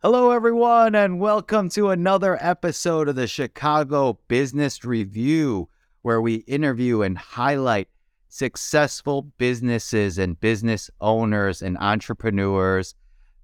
[0.00, 5.68] Hello, everyone, and welcome to another episode of the Chicago Business Review,
[6.02, 7.88] where we interview and highlight
[8.28, 12.94] successful businesses and business owners and entrepreneurs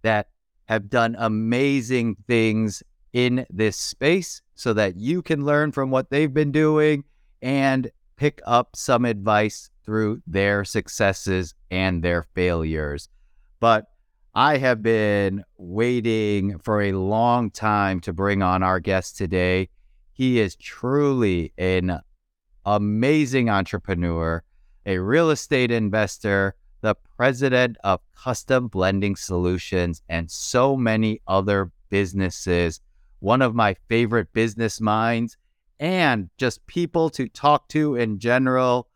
[0.03, 0.29] that
[0.67, 6.33] have done amazing things in this space so that you can learn from what they've
[6.35, 7.03] been doing
[7.43, 13.09] and pick up some advice through their successes and their failures.
[13.59, 13.89] But
[14.37, 19.69] I have been waiting for a long time to bring on our guest today.
[20.13, 22.01] He is truly an
[22.67, 24.43] amazing entrepreneur,
[24.87, 32.81] a real estate investor, the president of Custom Blending Solutions, and so many other businesses.
[33.21, 35.37] One of my favorite business minds
[35.79, 38.89] and just people to talk to in general.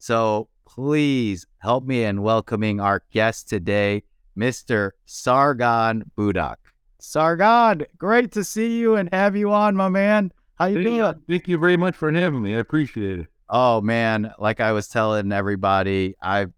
[0.00, 4.02] So please help me in welcoming our guest today.
[4.36, 4.90] Mr.
[5.06, 6.56] Sargon Budak.
[6.98, 10.32] Sargon, great to see you and have you on, my man.
[10.56, 11.14] How you doing?
[11.28, 12.54] Thank you very much for having me.
[12.54, 13.26] I appreciate it.
[13.48, 16.52] Oh man, like I was telling everybody, I've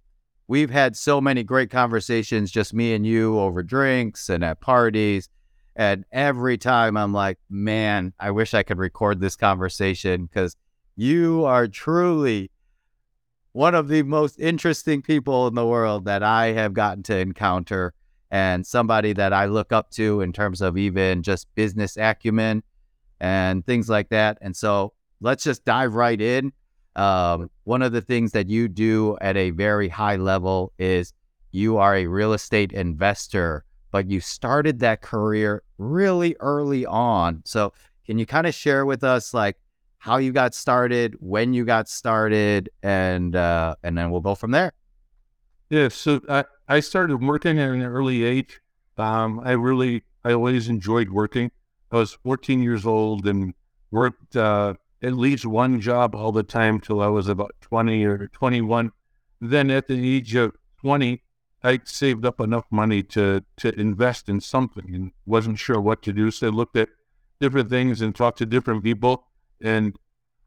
[0.49, 5.29] we've had so many great conversations, just me and you over drinks and at parties.
[5.75, 10.57] And every time I'm like, man, I wish I could record this conversation because
[10.97, 12.51] you are truly
[13.53, 17.93] one of the most interesting people in the world that I have gotten to encounter
[18.31, 22.63] and somebody that I look up to in terms of even just business acumen
[23.21, 24.39] and things like that.
[24.41, 26.53] And so let's just dive right in.
[26.97, 31.13] Um, one of the things that you do at a very high level is
[31.51, 37.43] you are a real estate investor, but you started that career really early on.
[37.45, 37.75] So
[38.07, 39.59] can you kind of share with us like
[40.03, 44.51] how you got started, when you got started, and uh, and then we'll go from
[44.51, 44.73] there.
[45.71, 48.61] Yeah, so I, I started working at an early age.
[48.99, 51.53] Um, I really I always enjoyed working.
[51.93, 53.55] I was 14 years old and
[53.93, 58.27] worked uh, at least one job all the time till I was about 20 or
[58.27, 58.91] 21.
[59.41, 61.23] Then at the age of 20,
[61.63, 66.13] I saved up enough money to to invest in something and wasn't sure what to
[66.13, 66.33] do.
[66.33, 66.89] So I looked at
[67.39, 69.29] different things and talked to different people
[69.63, 69.97] and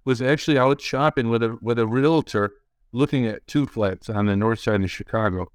[0.05, 2.53] was actually out shopping with a with a realtor
[2.91, 5.51] looking at two flats on the north side of Chicago,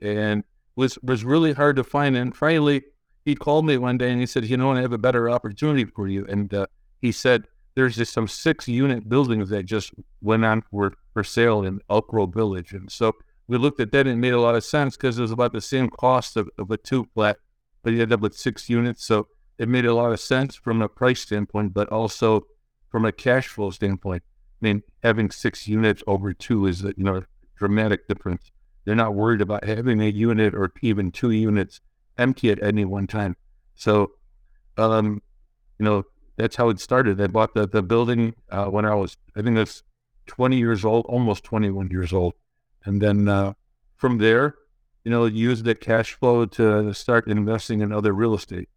[0.00, 0.44] and
[0.76, 2.16] was was really hard to find.
[2.16, 2.84] And finally,
[3.24, 5.84] he called me one day and he said, "You know, I have a better opportunity
[5.84, 6.66] for you." And uh,
[7.00, 7.44] he said,
[7.74, 12.08] "There's just some six unit buildings that just went on for for sale in Elk
[12.08, 13.12] Grove Village." And so
[13.46, 15.52] we looked at that and it made a lot of sense because it was about
[15.52, 17.38] the same cost of, of a two flat,
[17.82, 19.04] but you end up with six units.
[19.04, 19.28] So
[19.58, 22.46] it made a lot of sense from a price standpoint, but also
[22.94, 24.22] from a cash flow standpoint,
[24.62, 27.24] I mean, having six units over two is a you know
[27.56, 28.52] dramatic difference.
[28.84, 31.80] They're not worried about having a unit or even two units
[32.18, 33.34] empty at any one time.
[33.74, 34.12] So,
[34.78, 35.20] um,
[35.80, 36.04] you know,
[36.36, 37.20] that's how it started.
[37.20, 39.82] I bought the the building uh, when I was, I think that's
[40.26, 42.34] 20 years old, almost 21 years old,
[42.84, 43.54] and then uh,
[43.96, 44.54] from there,
[45.02, 48.68] you know, use the cash flow to start investing in other real estate.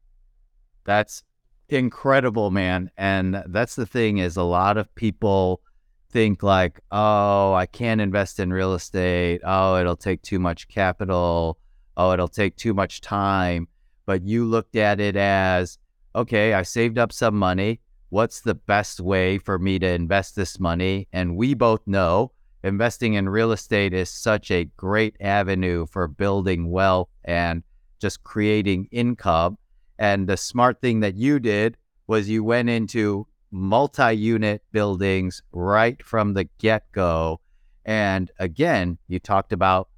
[0.85, 1.21] That's
[1.69, 2.91] incredible, man.
[2.97, 5.61] And that's the thing is a lot of people
[6.09, 9.41] think like, oh, I can't invest in real estate.
[9.43, 11.59] Oh, it'll take too much capital.
[11.95, 13.67] Oh, it'll take too much time.
[14.05, 15.77] But you looked at it as,
[16.15, 17.81] okay, I saved up some money.
[18.09, 21.07] What's the best way for me to invest this money?
[21.11, 22.31] And we both know
[22.63, 27.63] investing in real estate is such a great avenue for building wealth and
[27.99, 29.57] just creating income.
[29.99, 31.77] And the smart thing that you did
[32.07, 37.39] was you went into multi unit buildings right from the get go.
[37.85, 39.89] And again, you talked about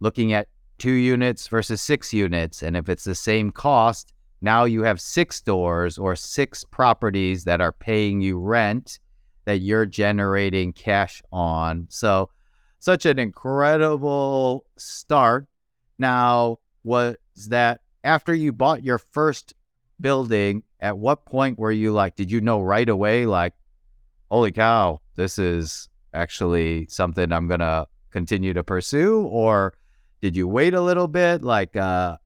[0.00, 0.48] looking at
[0.78, 2.62] two units versus six units.
[2.62, 7.60] And if it's the same cost, now you have six doors or six properties that
[7.60, 8.98] are paying you rent
[9.46, 11.86] that you're generating cash on.
[11.88, 12.30] So,
[12.78, 15.46] such an incredible start.
[15.98, 17.16] Now, was
[17.48, 19.52] that after you bought your first
[20.00, 23.52] building, at what point were you like, did you know right away, like,
[24.30, 29.22] holy cow, this is actually something I'm going to continue to pursue?
[29.22, 29.74] Or
[30.22, 31.42] did you wait a little bit?
[31.42, 32.16] Like, uh,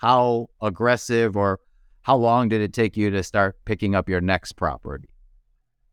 [0.00, 1.60] how aggressive or
[2.00, 5.08] how long did it take you to start picking up your next property?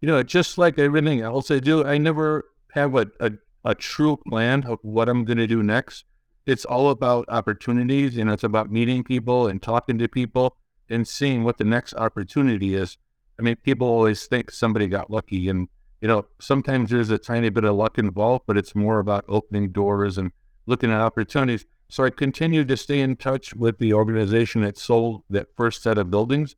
[0.01, 3.31] You know, just like everything else I do, I never have a, a,
[3.65, 6.05] a true plan of what I'm going to do next
[6.49, 8.17] it's all about opportunities.
[8.17, 10.57] You know, it's about meeting people and talking to people
[10.89, 12.97] and seeing what the next opportunity is.
[13.37, 15.69] I mean, people always think somebody got lucky, and
[16.01, 19.71] you know, sometimes there's a tiny bit of luck involved, but it's more about opening
[19.71, 20.31] doors and
[20.65, 21.65] looking at opportunities.
[21.89, 25.97] So I continued to stay in touch with the organization that sold that first set
[25.97, 26.55] of buildings.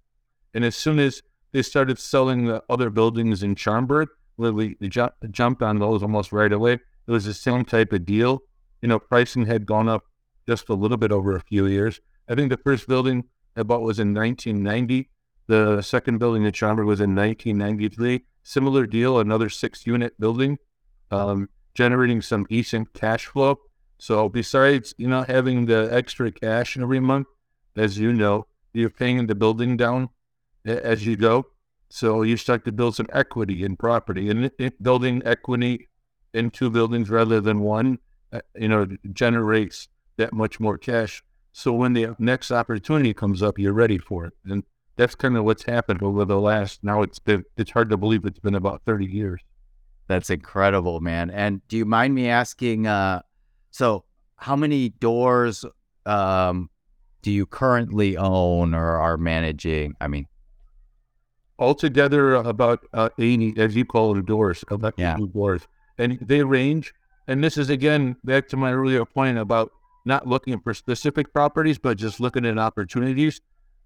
[0.54, 1.22] And as soon as
[1.52, 6.52] they started selling the other buildings in Schaumburg, literally they jumped on those almost right
[6.52, 6.74] away.
[6.74, 8.44] It was the same type of deal.
[8.82, 10.06] You know, pricing had gone up
[10.48, 12.00] just a little bit over a few years.
[12.28, 13.26] I think the first building
[13.56, 15.10] I bought was in 1990.
[15.48, 18.26] The second building in Schaumburg was in 1993.
[18.44, 20.58] Similar deal, another six unit building,
[21.12, 23.60] um, generating some decent cash flow.
[23.98, 27.28] So besides, you know, having the extra cash every month,
[27.76, 30.10] as you know, you're paying the building down
[30.66, 31.48] as you go.
[31.90, 34.50] So you start to build some equity in property and
[34.82, 35.90] building equity
[36.34, 38.00] in two buildings rather than one,
[38.56, 39.88] you know, generates
[40.18, 41.24] that much more cash.
[41.54, 44.34] So when the next opportunity comes up, you're ready for it.
[44.46, 44.64] And
[44.96, 48.26] that's kind of what's happened over the last, now it's been, it's hard to believe
[48.26, 49.42] it's been about 30 years.
[50.08, 51.30] That's incredible, man.
[51.30, 53.22] And do you mind me asking, uh,
[53.72, 54.04] so,
[54.36, 55.64] how many doors
[56.06, 56.70] um,
[57.22, 59.96] do you currently own or are managing?
[60.02, 60.28] I mean,
[61.60, 65.18] altogether about uh, 80, as you call it, doors, about yeah.
[65.34, 65.62] doors.
[65.98, 66.94] And they range.
[67.28, 69.72] And this is, again, back to my earlier point about
[70.06, 73.42] not looking for specific properties, but just looking at opportunities.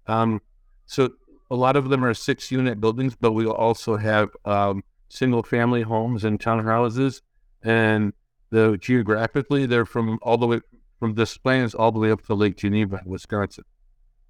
[0.06, 0.40] Um,
[0.86, 1.10] so
[1.50, 5.82] a lot of them are six unit buildings, but we also have um, single family
[5.82, 7.20] homes and townhouses.
[7.62, 8.12] And
[8.50, 10.60] the geographically, they're from all the way
[10.98, 13.64] from Des Plaines all the way up to Lake Geneva, Wisconsin.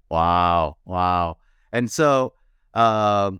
[0.09, 1.37] Wow, wow!
[1.71, 2.33] And so,
[2.73, 3.39] um,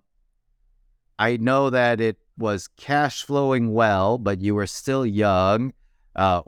[1.18, 5.72] I know that it was cash flowing well, but you were still young.
[6.14, 6.42] Uh,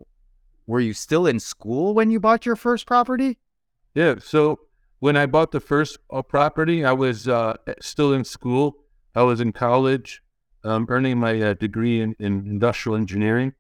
[0.67, 3.39] were you still in school when you bought your first property?
[3.95, 4.17] Yeah.
[4.21, 4.61] So
[5.01, 8.77] when I bought the first uh, property, I was uh, still in school.
[9.15, 10.23] I was in college,
[10.63, 13.55] um, earning my uh, degree in, in industrial engineering.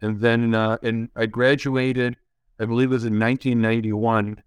[0.00, 2.16] And then uh, and I graduated,
[2.58, 4.42] I believe it was in 1991,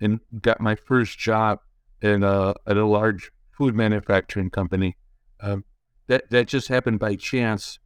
[0.00, 1.60] and got my first job
[2.02, 4.96] in a, at a large food manufacturing company.
[5.40, 5.64] Um,
[6.08, 7.78] that that just happened by chance.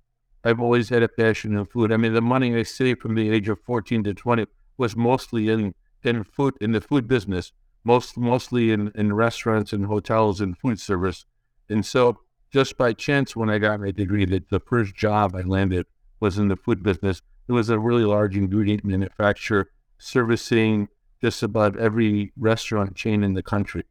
[0.45, 1.93] I've always had a passion in food.
[1.93, 4.47] I mean, the money I saved from the age of 14 to 20
[4.77, 7.53] was mostly in in food in the food business,
[7.85, 11.27] most mostly in in restaurants and hotels and food service.
[11.69, 12.19] And so,
[12.53, 15.87] just by chance, when I got my degree, that the first job I landed
[16.21, 17.23] was in the food business.
[17.49, 19.69] It was a really large ingredient manufacturer
[19.99, 20.89] servicing
[21.21, 23.85] just about every restaurant chain in the country.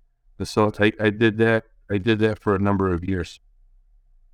[0.44, 1.66] So I, I did that.
[1.89, 3.39] I did that for a number of years.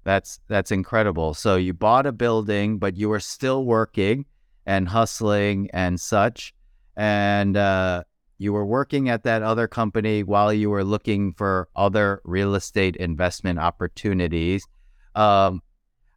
[0.07, 1.33] That's that's incredible.
[1.33, 4.24] So you bought a building, but you were still working
[4.65, 6.56] and hustling and such,
[6.95, 8.06] and uh,
[8.38, 12.95] you were working at that other company while you were looking for other real estate
[12.95, 14.65] investment opportunities.
[15.13, 15.62] Um,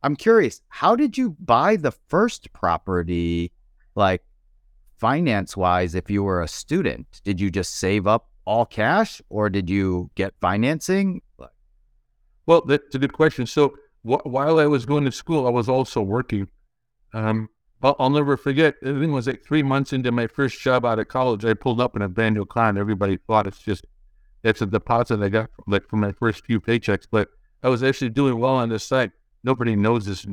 [0.04, 3.50] I'm curious, how did you buy the first property,
[3.96, 4.22] like
[4.98, 7.20] finance wise, if you were a student?
[7.25, 11.22] Did you just save up all cash or did you get financing?
[12.50, 13.47] Well, that's a good question.
[13.47, 16.49] So wh- while I was going to school, I was also working.
[17.14, 17.49] Um,
[17.81, 18.75] I'll, I'll, never forget.
[18.82, 21.44] Think it was like three months into my first job out of college.
[21.44, 23.87] I pulled up in a brand new car, and everybody thought it's just
[24.43, 27.06] it's a deposit I got like from my first few paychecks.
[27.08, 27.29] But
[27.62, 29.12] I was actually doing well on this side
[29.44, 30.26] nobody knows this,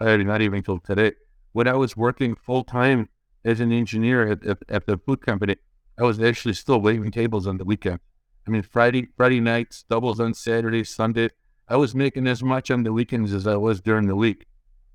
[0.00, 1.12] not even until today.
[1.52, 3.10] When I was working full time
[3.44, 5.56] as an engineer at, at, at, the food company,
[5.98, 8.00] I was actually still waiting tables on the weekend.
[8.46, 11.28] I mean, Friday Friday nights, doubles on Saturday, Sunday.
[11.68, 14.46] I was making as much on the weekends as I was during the week.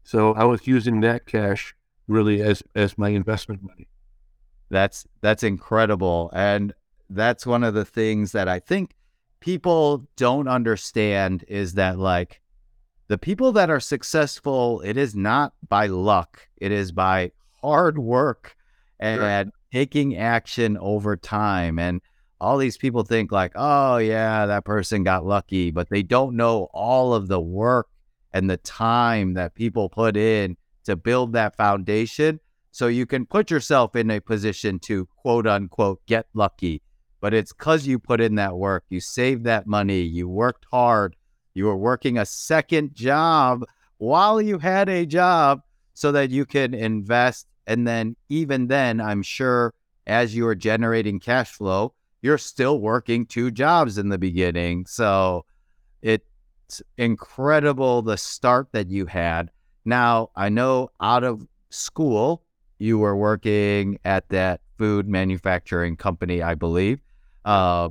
[0.04, 1.76] So I was using that cash
[2.08, 3.88] really as as my investment money.
[4.70, 6.74] That's that's incredible, and
[7.10, 8.96] that's one of the things that I think
[9.40, 12.42] people don't understand is that like
[13.08, 18.56] the people that are successful, it is not by luck, it is by hard work
[19.00, 19.52] and sure.
[19.72, 21.78] taking action over time.
[21.78, 22.02] And
[22.40, 26.68] all these people think, like, oh, yeah, that person got lucky, but they don't know
[26.74, 27.88] all of the work
[28.34, 32.40] and the time that people put in to build that foundation.
[32.72, 36.82] So you can put yourself in a position to quote unquote get lucky.
[37.22, 41.16] But it's because you put in that work, you saved that money, you worked hard,
[41.54, 43.64] you were working a second job
[43.98, 45.62] while you had a job
[45.94, 47.48] so that you can invest.
[47.66, 49.74] And then, even then, I'm sure
[50.06, 54.86] as you are generating cash flow, you're still working two jobs in the beginning.
[54.86, 55.46] So
[56.02, 59.52] it's incredible the start that you had.
[59.86, 62.42] Now, I know out of school,
[62.80, 67.02] you were working at that food manufacturing company, I believe.
[67.44, 67.90] Uh,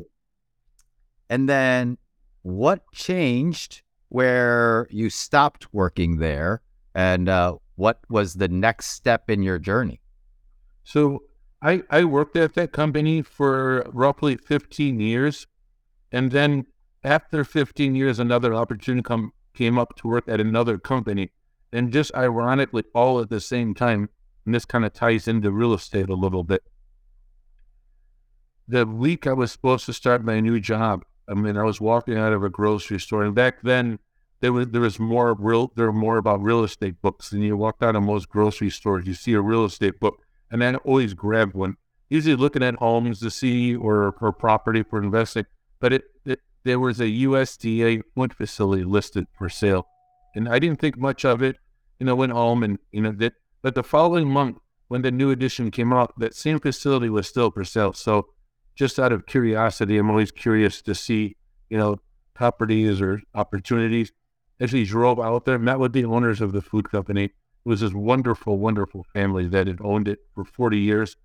[1.29, 1.99] and then
[2.41, 6.63] what changed where you stopped working there
[6.95, 10.01] and uh, what was the next step in your journey?
[10.85, 11.23] So
[11.63, 15.47] I, I worked at that company for roughly 15 years.
[16.11, 16.67] And then
[17.05, 21.31] after 15 years, another opportunity come, came up to work at another company.
[21.73, 24.11] And just ironically, all at the same time,
[24.45, 26.63] and this kind of ties into real estate a little bit.
[28.67, 32.19] The week I was supposed to start my new job, I mean, I was walking
[32.19, 34.01] out of a grocery store, and back then
[34.41, 37.33] there was there was more real there were more about real estate books.
[37.33, 40.23] And you walked out of most grocery stores, you see a real estate book,
[40.53, 41.77] and I always grabbed one.
[42.11, 45.47] Usually looking at homes to see or or property for investing,
[45.81, 49.87] but it, it there was a USDA wind facility listed for sale,
[50.35, 51.57] and I didn't think much of it.
[51.99, 53.33] You know, went home and you know that.
[53.63, 57.51] But the following month, when the new edition came out, that same facility was still
[57.51, 57.95] for sale.
[57.95, 58.27] So,
[58.75, 61.37] just out of curiosity, I'm always curious to see,
[61.71, 62.01] you know,
[62.35, 64.13] properties or opportunities
[64.61, 67.31] actually drove out there, met with the owners of the food company.
[67.65, 71.17] It was this wonderful, wonderful family that had owned it for 40 years.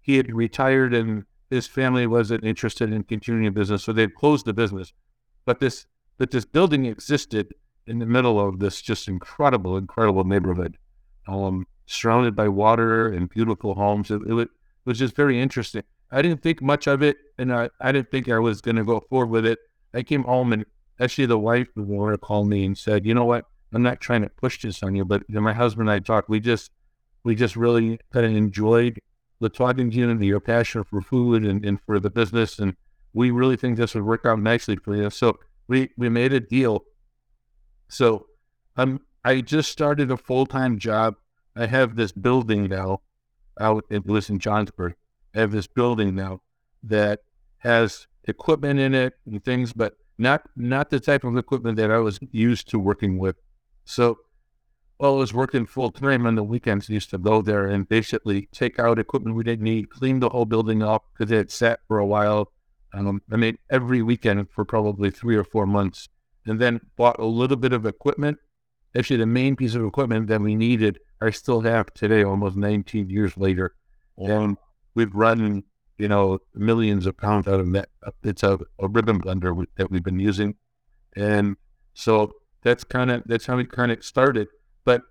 [0.00, 4.14] He had retired and his family wasn't interested in continuing the business, so they had
[4.14, 4.92] closed the business.
[5.44, 5.86] But this
[6.18, 7.54] but this building existed
[7.86, 10.78] in the middle of this just incredible, incredible neighborhood,
[11.26, 14.10] um, surrounded by water and beautiful homes.
[14.10, 14.48] It, it,
[14.84, 15.82] was just very interesting.
[16.10, 18.84] I didn't think much of it, and I, I didn't think I was going to
[18.84, 19.58] go forward with it.
[19.94, 20.64] I came home and
[20.98, 23.44] actually the wife of Laura called me and said, you know what?
[23.72, 26.28] I'm not trying to push this on you, but my husband and I talked.
[26.28, 26.70] We just,
[27.24, 29.00] we just really kind of enjoyed
[29.40, 32.58] the talking to you and your passion for food and, and for the business.
[32.58, 32.76] And
[33.12, 35.10] we really think this would work out nicely for you.
[35.10, 35.38] So
[35.68, 36.84] we, we made a deal.
[37.88, 38.26] So
[38.76, 41.16] um, I just started a full-time job.
[41.56, 43.00] I have this building now
[43.60, 44.94] out in Listen Johnsburg.
[45.34, 46.40] I have this building now
[46.82, 47.20] that
[47.58, 51.98] has equipment in it and things, but not not the type of equipment that I
[51.98, 53.36] was used to working with.
[53.84, 54.18] So
[54.96, 57.88] while I was working full time on the weekends, I used to go there and
[57.88, 61.50] basically take out equipment we didn't need, clean the whole building up because it had
[61.50, 62.52] sat for a while.
[62.94, 66.08] Um, I made every weekend for probably three or four months,
[66.46, 68.38] and then bought a little bit of equipment.
[68.94, 73.08] Actually, the main piece of equipment that we needed, I still have today, almost 19
[73.08, 73.74] years later.
[74.18, 74.58] And
[74.94, 75.64] we've run
[76.02, 77.88] you know, millions of pounds out of that.
[78.24, 80.56] It's a, a ribbon blender that we've been using.
[81.14, 81.56] And
[81.94, 84.48] so that's kind of, that's how we kind of started.
[84.84, 85.02] But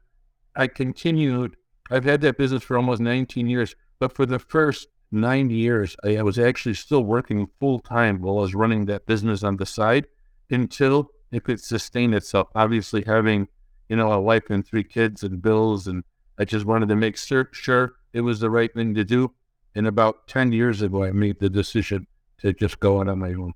[0.56, 1.56] I continued,
[1.90, 6.18] I've had that business for almost 19 years, but for the first nine years, I,
[6.18, 9.66] I was actually still working full time while I was running that business on the
[9.66, 10.08] side
[10.50, 12.48] until it could sustain itself.
[12.56, 13.48] Obviously, having,
[13.90, 16.04] you know, a wife and three kids and bills, and
[16.38, 19.34] I just wanted to make sure, sure it was the right thing to do.
[19.76, 22.08] And about 10 years ago, I made the decision
[22.40, 23.54] to just go out on my own.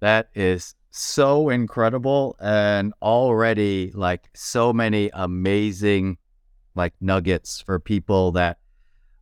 [0.00, 6.18] That is so incredible and already like so many amazing
[6.74, 8.58] like nuggets for people that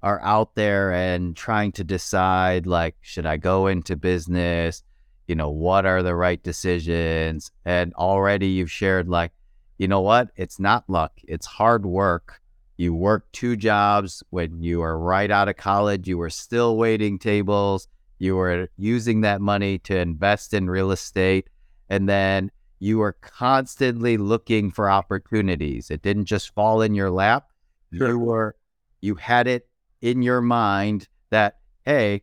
[0.03, 4.83] are out there and trying to decide like should I go into business?
[5.27, 7.51] You know, what are the right decisions?
[7.65, 9.33] And already you've shared like,
[9.79, 10.29] you know what?
[10.37, 11.13] It's not luck.
[11.25, 12.41] It's hard work
[12.77, 16.09] you worked two jobs when you were right out of college.
[16.09, 17.87] You were still waiting tables.
[18.19, 21.49] You were using that money to invest in real estate.
[21.89, 22.51] And then
[22.81, 25.91] you were constantly looking for opportunities.
[25.91, 27.47] It didn't just fall in your lap.
[27.93, 28.09] Sure.
[28.09, 28.57] You were,
[29.01, 29.69] you had it
[30.03, 32.23] in your mind that, hey,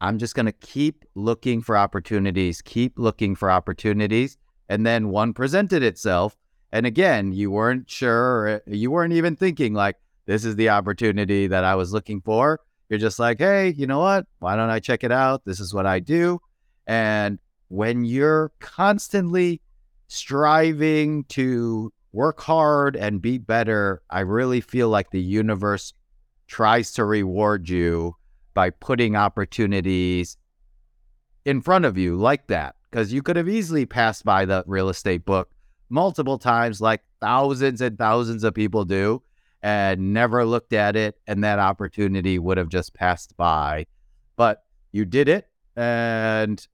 [0.00, 4.36] I'm just going to keep looking for opportunities, keep looking for opportunities.
[4.68, 6.36] And then one presented itself
[6.72, 11.46] and again, you weren't sure, uh, you weren't even thinking like, this is the opportunity
[11.46, 12.60] that I was looking for.
[12.88, 14.26] You're just like, hey, you know what?
[14.40, 15.42] Why don't I check it out?
[15.44, 16.40] This is what I do.
[16.86, 19.60] And when you're constantly
[20.08, 25.92] striving to work hard and be better, I really feel like the universe
[26.46, 28.16] tries to reward you
[28.54, 30.36] by putting opportunities
[31.44, 32.76] in front of you like that.
[32.90, 35.50] Because you could have easily passed by the real estate book
[35.90, 39.22] multiple times, like thousands and thousands of people do,
[39.62, 43.86] and never looked at it, and that opportunity would have just passed by.
[44.36, 46.66] But you did it, and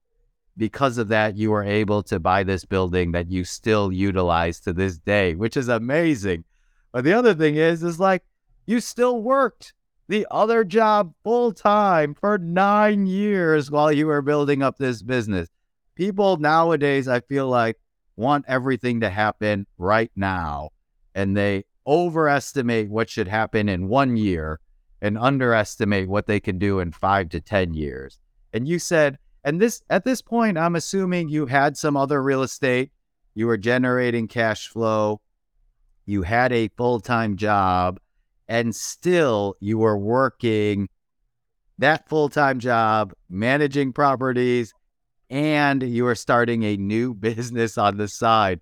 [0.57, 4.73] because of that, you were able to buy this building that you still utilize to
[4.73, 6.45] this day, which is amazing.
[6.93, 8.23] But the other thing is, is like
[8.67, 9.73] you still worked
[10.09, 15.49] the other job full time for nine years while you were building up this business.
[15.95, 17.79] People nowadays, I feel like,
[18.17, 20.71] want everything to happen right now.
[21.15, 24.61] And they overestimate what should happen in one year
[25.01, 28.19] and underestimate what they can do in five to 10 years.
[28.53, 32.43] And you said, and this at this point, I'm assuming you had some other real
[32.43, 32.91] estate,
[33.35, 35.21] you were generating cash flow,
[36.07, 37.99] you had a full time job,
[38.49, 40.89] and still you were working
[41.79, 44.73] that full time job, managing properties,
[45.31, 48.61] and you are starting a new business on the side.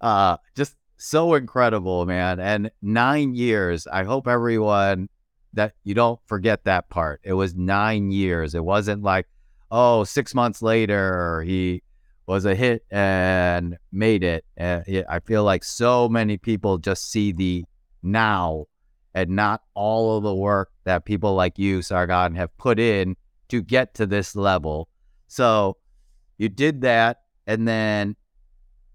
[0.00, 2.40] Uh, just so incredible, man.
[2.40, 3.86] And nine years.
[3.86, 5.08] I hope everyone
[5.54, 7.20] that you don't forget that part.
[7.24, 8.54] It was nine years.
[8.54, 9.26] It wasn't like,
[9.70, 11.82] oh, six months later, he
[12.26, 14.44] was a hit and made it.
[14.58, 17.64] Uh, I feel like so many people just see the
[18.02, 18.66] now
[19.14, 23.16] and not all of the work that people like you, Sargon, have put in
[23.48, 24.88] to get to this level.
[25.26, 25.76] So
[26.36, 27.22] you did that.
[27.46, 28.14] And then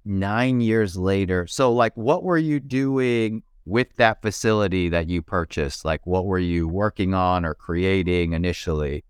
[0.06, 5.86] nine years later, so like, what were you doing with that facility that you purchased?
[5.86, 9.04] Like, what were you working on or creating initially?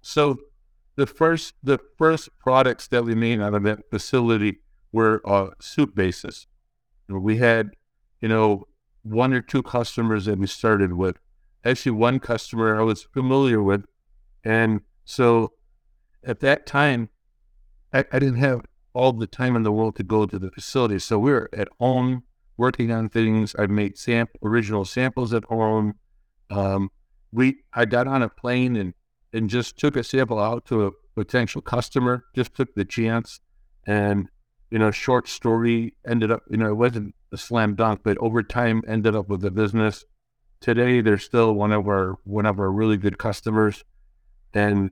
[0.00, 0.38] So
[0.96, 4.60] the first the first products that we made out of that facility
[4.92, 6.46] were uh, soup bases.
[7.08, 7.70] We had,
[8.20, 8.64] you know,
[9.02, 11.18] one or two customers that we started with.
[11.64, 13.84] Actually, one customer I was familiar with.
[14.44, 15.52] And so
[16.22, 17.10] at that time,
[17.92, 20.98] I, I didn't have all the time in the world to go to the facility.
[20.98, 22.22] So we were at home
[22.56, 23.54] working on things.
[23.58, 25.94] I made sample original samples at home.
[26.50, 26.90] Um,
[27.32, 28.94] we I got on a plane and
[29.34, 32.24] and just took a sample out to a potential customer.
[32.34, 33.40] Just took the chance,
[33.86, 34.28] and
[34.70, 36.42] you know, short story ended up.
[36.48, 40.04] You know, it wasn't a slam dunk, but over time ended up with a business.
[40.60, 43.84] Today, they're still one of our one of our really good customers,
[44.54, 44.90] and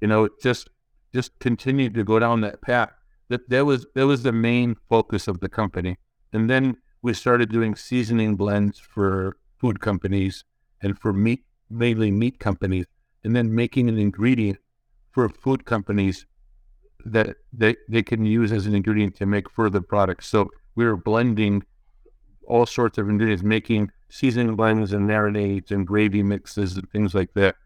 [0.00, 0.68] you know, just
[1.12, 2.90] just continued to go down that path.
[3.30, 5.98] That that was that was the main focus of the company,
[6.32, 10.44] and then we started doing seasoning blends for food companies
[10.82, 12.86] and for meat, mainly meat companies,
[13.24, 14.58] and then making an ingredient
[15.10, 16.26] for food companies
[17.04, 20.28] that they, they can use as an ingredient to make further products.
[20.28, 21.62] So we were blending
[22.46, 27.32] all sorts of ingredients, making seasoning blends and marinades and gravy mixes and things like
[27.34, 27.56] that.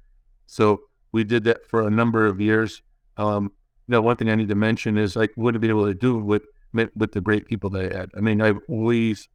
[0.46, 0.82] So
[1.12, 2.82] we did that for a number of years.
[3.16, 3.52] Um,
[3.86, 6.18] you know, one thing I need to mention is what to be able to do
[6.18, 8.10] with with the great people that I had.
[8.16, 9.28] I mean, I've always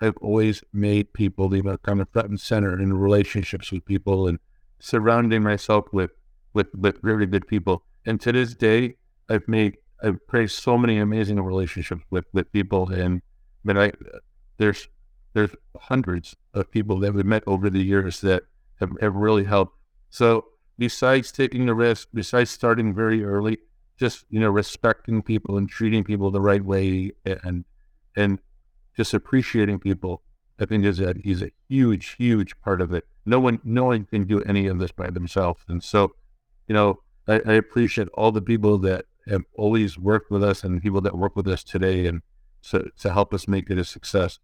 [0.00, 4.28] I've always made people you know kind of front and center in relationships with people
[4.28, 4.38] and
[4.80, 6.10] surrounding myself with
[6.54, 7.84] with with very good people.
[8.06, 8.96] And to this day,
[9.28, 13.22] I've made I've created so many amazing relationships with with people, and
[13.64, 13.92] I mean, I
[14.58, 14.88] there's
[15.34, 18.44] there's hundreds of people that we've met over the years that
[18.80, 19.76] have, have really helped.
[20.10, 20.46] So
[20.78, 23.58] besides taking the risk, besides starting very early,
[23.98, 27.64] just you know respecting people and treating people the right way, and
[28.16, 28.38] and
[28.96, 30.22] just appreciating people,
[30.58, 33.06] I think is a is a huge huge part of it.
[33.28, 36.12] No one no one can do any of this by themselves, and so
[36.66, 40.82] you know I, I appreciate all the people that have always worked with us and
[40.82, 42.22] people that work with us today and
[42.60, 44.38] so to help us make it a success.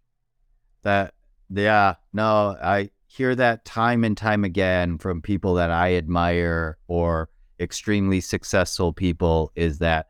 [0.83, 1.14] That
[1.51, 7.31] yeah, no, I hear that time and time again from people that I admire or
[7.61, 10.07] extremely successful people is that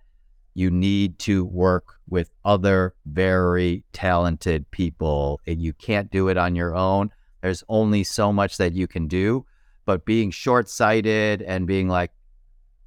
[0.55, 6.55] you need to work with other very talented people and you can't do it on
[6.55, 7.11] your own.
[7.45, 9.45] There's only so much that you can do,
[9.85, 12.11] but being short-sighted and being like,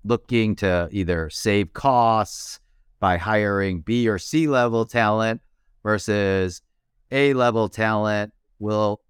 [0.03, 2.59] looking to either save costs
[2.99, 5.41] by hiring B or C level talent
[5.83, 6.63] versus
[7.11, 9.01] A level talent will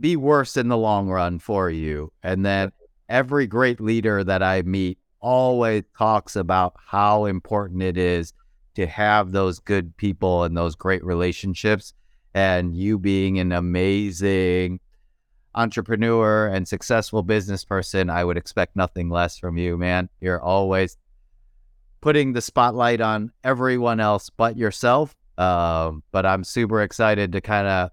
[0.00, 2.12] be worse in the long run for you.
[2.24, 2.72] And then
[3.08, 8.32] every great leader that I meet always talks about how important it is
[8.74, 11.94] to have those good people and those great relationships.
[12.34, 14.80] And you being an amazing
[15.54, 20.08] entrepreneur and successful business person, I would expect nothing less from you, man.
[20.20, 20.96] You're always
[22.00, 25.14] putting the spotlight on everyone else but yourself.
[25.38, 27.90] Um, but I'm super excited to kind of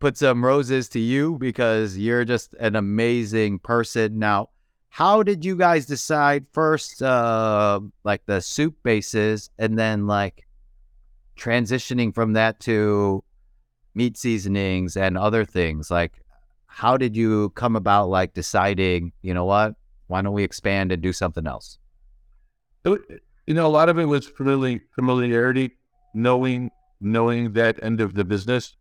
[0.00, 4.18] put some roses to you because you're just an amazing person.
[4.18, 4.50] Now,
[4.88, 10.47] how did you guys decide first, uh, like the soup bases, and then like
[11.38, 13.22] transitioning from that to
[13.94, 16.20] meat seasonings and other things like
[16.68, 19.74] how did you come about like deciding you know what?
[20.06, 21.78] Why don't we expand and do something else?
[22.84, 25.76] You know a lot of it was familiar, familiarity
[26.14, 26.70] knowing
[27.00, 28.76] knowing that end of the business.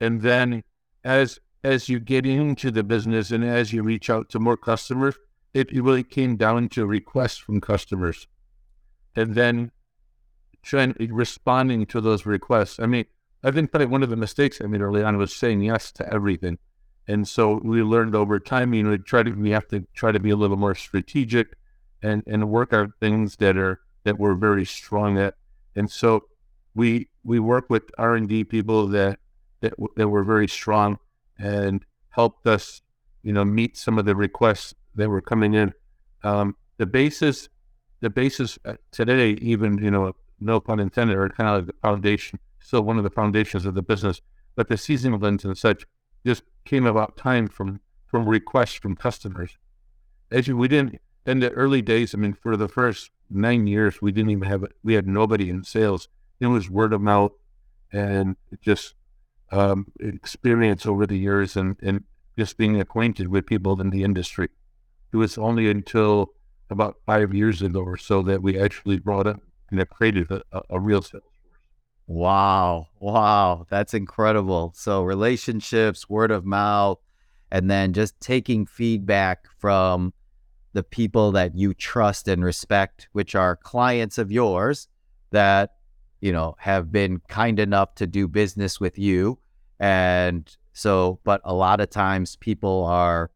[0.00, 0.62] And then
[1.02, 5.16] as as you get into the business and as you reach out to more customers
[5.52, 8.28] it really came down to requests from customers.
[9.16, 9.72] And then
[10.62, 13.04] trying responding to those requests i mean
[13.42, 16.12] I think probably one of the mistakes I made early on was saying yes to
[16.12, 16.58] everything.
[17.08, 20.12] And so we learned over time, you know, we try to we have to try
[20.12, 21.56] to be a little more strategic
[22.02, 25.34] and and work out things that are that we're very strong at.
[25.74, 26.24] And so
[26.74, 29.18] we we work with R and D people that
[29.62, 30.98] that that were very strong
[31.38, 32.82] and helped us
[33.22, 35.72] you know, meet some of the requests that were coming in.
[36.22, 37.48] Um, the basis,
[38.00, 41.80] the basis uh, today, even you know, no pun intended, are kind of like the
[41.80, 44.20] foundation, still one of the foundations of the business.
[44.56, 45.86] But the seasoning blends and such
[46.24, 49.56] just came about time from from requests from customers.
[50.30, 52.14] As we didn't in the early days.
[52.14, 55.64] I mean, for the first nine years, we didn't even have we had nobody in
[55.64, 56.08] sales.
[56.40, 57.32] It was word of mouth
[57.92, 58.94] and just
[59.52, 62.04] um, experience over the years and and
[62.38, 64.48] just being acquainted with people in the industry.
[65.12, 66.32] It was only until
[66.70, 70.62] about five years ago or so that we actually brought up and created a, a,
[70.70, 71.24] a real sales.
[72.06, 72.88] Wow.
[72.98, 73.66] Wow.
[73.70, 74.72] That's incredible.
[74.74, 76.98] So relationships, word of mouth,
[77.52, 80.12] and then just taking feedback from
[80.72, 84.88] the people that you trust and respect, which are clients of yours
[85.30, 85.74] that,
[86.20, 89.38] you know, have been kind enough to do business with you.
[89.78, 93.30] And so, but a lot of times people are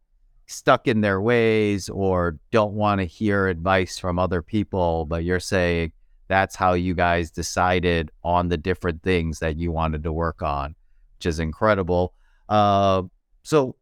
[0.47, 5.07] stuck in their ways or don't want to hear advice from other people.
[5.07, 5.93] But you're saying
[6.35, 10.75] that's how you guys decided on the different things that you wanted to work on,
[11.17, 12.13] which is incredible.
[12.49, 13.03] Uh,
[13.45, 13.77] so,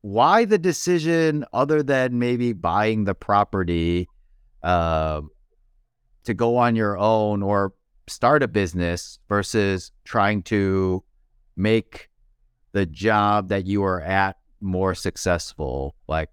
[0.00, 4.08] why the decision other than maybe buying the property
[4.62, 5.20] uh,
[6.24, 7.74] to go on your own or
[8.08, 11.04] start a business versus trying to
[11.56, 12.08] make
[12.72, 15.94] the job that you are at more successful?
[16.08, 16.30] Like,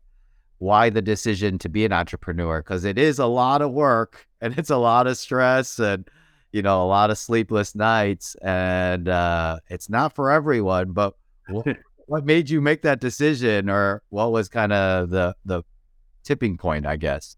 [0.59, 2.61] why the decision to be an entrepreneur?
[2.61, 6.07] Because it is a lot of work and it's a lot of stress and,
[6.51, 8.35] you know, a lot of sleepless nights.
[8.41, 10.91] And uh, it's not for everyone.
[10.91, 11.15] But
[11.47, 11.67] what,
[12.07, 15.63] what made you make that decision or what was kind of the, the
[16.23, 17.35] tipping point, I guess?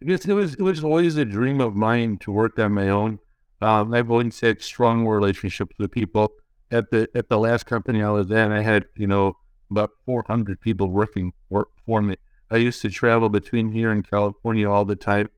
[0.00, 3.18] It was, it was always a dream of mine to work on my own.
[3.62, 6.32] Um, I've always had strong relationships with people
[6.70, 9.36] at the at the last company I was in, I had you know
[9.70, 12.16] about 400 people working work for me.
[12.50, 15.28] I used to travel between here and California all the time,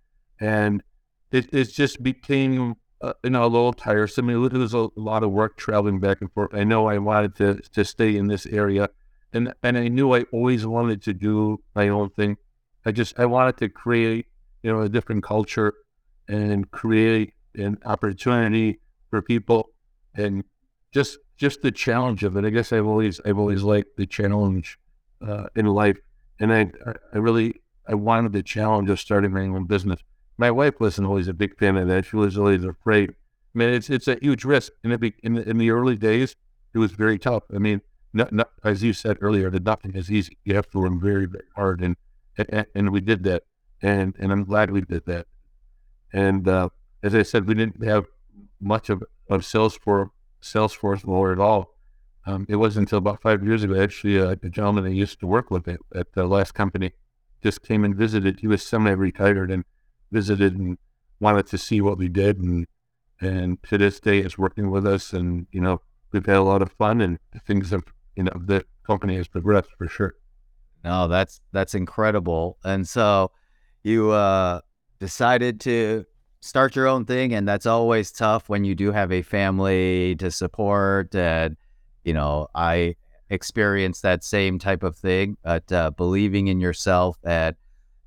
[0.40, 0.82] and
[1.30, 4.30] it, it just became uh, you know a little tiresome.
[4.30, 6.54] It was a lot of work traveling back and forth.
[6.54, 8.90] I know I wanted to to stay in this area,
[9.32, 12.36] and and I knew I always wanted to do my own thing.
[12.84, 14.26] I just I wanted to create
[14.62, 15.74] you know a different culture
[16.28, 19.70] and create an opportunity for people
[20.14, 20.44] and
[20.92, 22.44] just just the challenge of it.
[22.44, 24.78] I guess I've always I've always liked the challenge
[25.26, 25.98] uh, in life,
[26.40, 26.70] and I
[27.12, 30.00] I really I wanted the challenge of starting my own business.
[30.38, 32.06] My wife wasn't always a big fan of that.
[32.06, 33.10] She was always afraid.
[33.10, 36.36] I mean, it's it's a huge risk, in the, in the early days,
[36.72, 37.42] it was very tough.
[37.52, 37.80] I mean,
[38.12, 40.38] not, not, as you said earlier, that nothing is easy.
[40.44, 41.96] You have to work very very hard, and
[42.36, 43.42] and, and we did that,
[43.82, 45.26] and and I'm glad we did that.
[46.12, 46.68] And uh,
[47.02, 48.06] as I said, we didn't have
[48.60, 51.74] much of of sales for Salesforce more at all.
[52.26, 55.26] Um, it wasn't until about five years ago, actually, uh, a gentleman I used to
[55.26, 56.92] work with at, at the last company
[57.42, 58.40] just came and visited.
[58.40, 59.64] He was semi-retired and
[60.10, 60.78] visited and
[61.20, 62.66] wanted to see what we did, and
[63.20, 65.12] and to this day is working with us.
[65.12, 65.80] And you know,
[66.12, 67.84] we've had a lot of fun, and things have
[68.16, 70.14] you know the company has progressed for sure.
[70.84, 72.58] No, that's that's incredible.
[72.64, 73.32] And so
[73.82, 74.60] you uh,
[75.00, 76.04] decided to
[76.40, 80.30] start your own thing and that's always tough when you do have a family to
[80.30, 81.56] support and
[82.04, 82.94] you know i
[83.28, 87.56] experienced that same type of thing but uh, believing in yourself and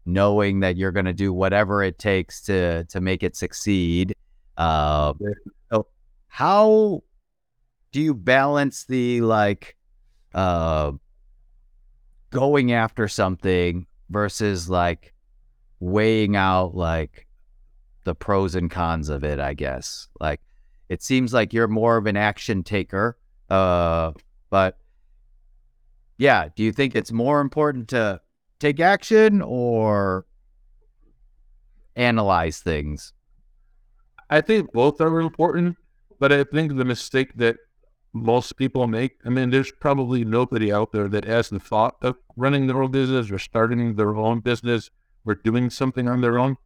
[0.05, 4.15] knowing that you're going to do whatever it takes to to make it succeed
[4.57, 5.13] uh,
[5.71, 5.87] so
[6.27, 7.01] how
[7.91, 9.75] do you balance the like
[10.33, 10.91] uh
[12.31, 15.13] going after something versus like
[15.79, 17.27] weighing out like
[18.03, 20.07] the pros and cons of it, I guess.
[20.19, 20.41] Like
[20.89, 23.17] it seems like you're more of an action taker.
[23.49, 24.11] Uh,
[24.49, 24.77] but
[26.17, 28.21] yeah, do you think it's more important to
[28.62, 30.26] take action or
[31.95, 33.13] analyze things?
[34.30, 35.76] I think both are important,
[36.19, 37.58] but I think the mistake that
[38.13, 42.15] most people make, I mean, there's probably nobody out there that has the thought of
[42.38, 44.89] running their own business or starting their own business
[45.26, 46.58] or doing something on their own.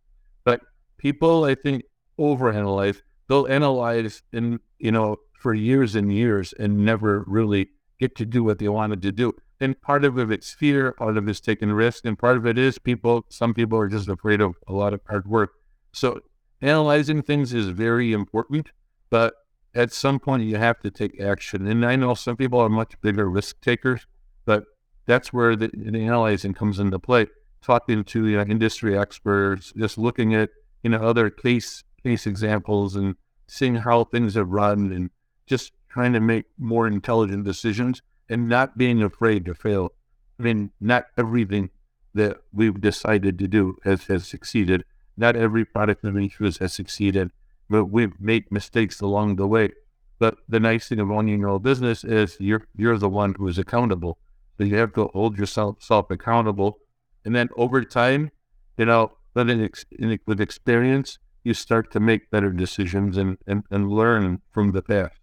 [0.43, 0.61] But
[0.97, 1.83] people, I think,
[2.19, 3.01] overanalyze.
[3.27, 8.43] They'll analyze in, you know, for years and years and never really get to do
[8.43, 9.33] what they wanted to do.
[9.59, 12.45] And part of it is fear, part of it is taking risks, and part of
[12.45, 15.51] it is people, some people are just afraid of a lot of hard work.
[15.93, 16.19] So
[16.61, 18.71] analyzing things is very important,
[19.09, 19.33] but
[19.73, 21.67] at some point you have to take action.
[21.67, 24.05] And I know some people are much bigger risk takers,
[24.45, 24.65] but
[25.05, 27.27] that's where the, the analyzing comes into play.
[27.61, 30.49] Talking to you know, industry experts, just looking at
[30.83, 33.15] you know, other case case examples and
[33.47, 35.09] seeing how things have run and
[35.47, 39.91] just trying to make more intelligent decisions and not being afraid to fail.
[40.39, 41.69] I mean, not everything
[42.13, 44.83] that we've decided to do has, has succeeded.
[45.17, 47.31] Not every product in Matrix has succeeded,
[47.69, 49.71] but we've made mistakes along the way.
[50.19, 53.47] But the nice thing of owning your own business is you're you're the one who
[53.47, 54.17] is accountable.
[54.57, 56.79] So you have to hold yourself self accountable,
[57.25, 58.31] and then over time,
[58.77, 63.89] you know, in, in, with experience, you start to make better decisions and, and, and
[63.89, 65.19] learn from the past.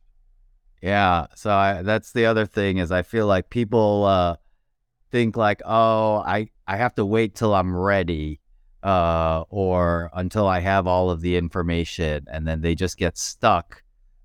[0.83, 1.27] Yeah.
[1.37, 4.37] So I, that's the other thing is I feel like people uh,
[5.13, 8.41] think like, oh, I, I have to wait till I'm ready
[8.83, 13.83] uh, or until I have all of the information and then they just get stuck.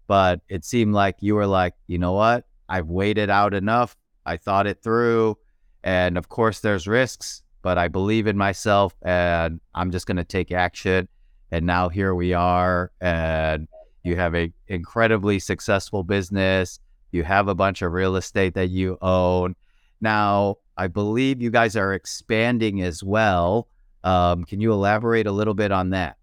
[0.07, 2.45] But it seemed like you were like, you know what?
[2.67, 3.95] I've waited out enough.
[4.25, 5.37] I thought it through.
[5.83, 10.23] And of course, there's risks, but I believe in myself and I'm just going to
[10.23, 11.07] take action.
[11.51, 12.91] And now here we are.
[12.99, 13.67] And
[14.07, 16.79] you have a incredibly successful business.
[17.11, 19.55] You have a bunch of real estate that you own.
[20.01, 23.67] Now, I believe you guys are expanding as well.
[24.03, 26.17] Um, can you elaborate a little bit on that?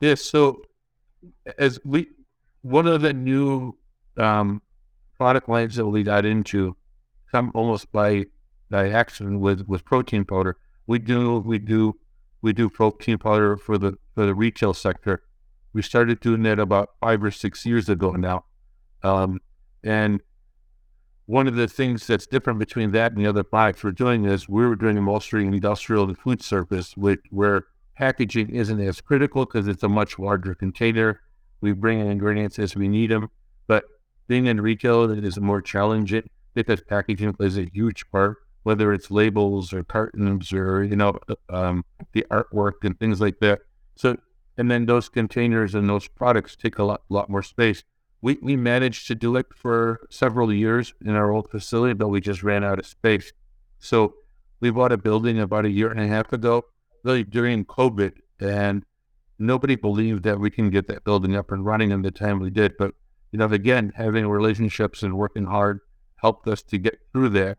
[0.00, 0.22] Yes.
[0.22, 0.62] So,
[1.58, 2.08] as we,
[2.62, 3.76] one of the new
[4.16, 4.60] um,
[5.16, 6.76] product lines that we got into,
[7.30, 8.26] come almost by
[8.70, 10.56] by accident with with protein powder.
[10.86, 11.96] We do we do
[12.42, 15.22] we do protein powder for the for the retail sector.
[15.74, 18.44] We started doing that about five or six years ago now,
[19.02, 19.40] um,
[19.82, 20.22] and
[21.26, 24.48] one of the things that's different between that and the other products we're doing is
[24.48, 27.64] we're doing mostly industrial and food service, which, where
[27.96, 31.20] packaging isn't as critical because it's a much larger container.
[31.60, 33.30] We bring in ingredients as we need them,
[33.66, 33.84] but
[34.26, 39.10] being in retail it is more challenging because packaging plays a huge part, whether it's
[39.10, 43.60] labels or cartons or you know um, the artwork and things like that.
[43.96, 44.16] So,
[44.56, 47.84] and then those containers and those products take a lot, lot more space
[48.24, 52.22] we, we managed to do it for several years in our old facility, but we
[52.22, 53.34] just ran out of space.
[53.80, 54.14] So
[54.60, 56.64] we bought a building about a year and a half ago,
[57.02, 58.82] really during COVID, and
[59.38, 62.48] nobody believed that we can get that building up and running in the time we
[62.48, 62.78] did.
[62.78, 62.94] But
[63.30, 65.80] you know, again, having relationships and working hard
[66.16, 67.58] helped us to get through that.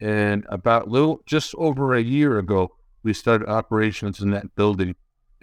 [0.00, 4.94] And about little just over a year ago, we started operations in that building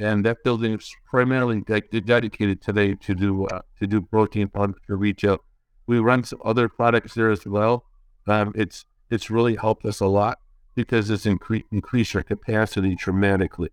[0.02, 4.98] and that building is primarily de- dedicated today to do uh, to do protein for
[4.98, 5.38] retail.
[5.86, 7.86] We run some other products there as well.
[8.28, 10.40] Um, it's it's really helped us a lot
[10.74, 13.70] because it's incre- increased our capacity dramatically,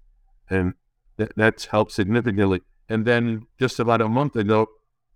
[0.51, 0.75] and
[1.17, 2.61] that, that's helped significantly.
[2.91, 4.67] And then just about a month ago,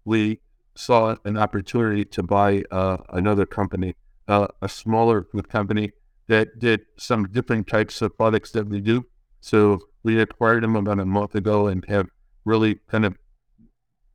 [0.05, 0.41] we
[0.75, 3.97] saw an opportunity to buy uh, another company,
[4.29, 5.93] uh, a smaller food company
[6.29, 9.05] that did some different types of products that we do.
[9.43, 12.07] So we acquired them about a month ago and have
[12.45, 13.19] really kind of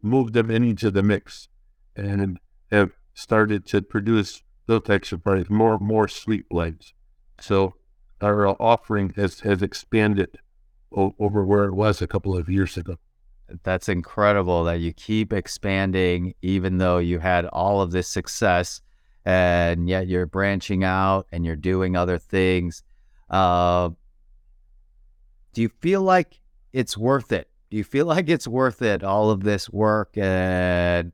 [0.02, 1.50] moved them into the mix
[1.96, 2.40] and
[2.72, 6.94] have started to produce those types of products, more more sweet blends.
[7.40, 7.76] So
[8.22, 10.40] our offering has has expanded
[10.96, 12.96] o- over where it was a couple of years ago.
[13.63, 18.82] That's incredible that you keep expanding, even though you had all of this success,
[19.26, 22.84] and yet you're branching out and you're doing other things.
[23.30, 23.90] Uh,
[25.58, 26.39] do you feel like
[26.72, 27.50] it's worth it?
[27.72, 31.12] Do you feel like it's worth it, all of this work and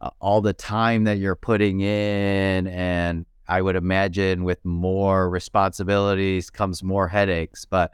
[0.00, 2.66] uh, all the time that you're putting in?
[2.66, 7.92] And I would imagine with more responsibilities comes more headaches, but